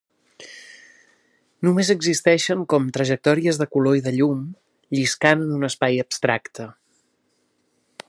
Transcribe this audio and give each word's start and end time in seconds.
Només 1.67 1.91
existeixen 1.95 2.63
com 2.73 2.89
trajectòries 2.97 3.61
de 3.63 3.69
color 3.77 4.01
i 4.01 4.03
de 4.09 4.17
llum 4.19 4.43
lliscant 4.99 5.47
en 5.49 5.57
un 5.59 5.71
espai 5.73 6.05
abstracte. 6.09 6.71